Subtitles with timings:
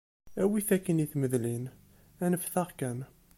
[0.41, 1.65] Awi-t akkin i tmedlin,
[2.25, 2.99] anfet-aɣ kan.